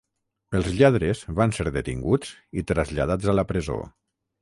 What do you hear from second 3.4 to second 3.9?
la presó.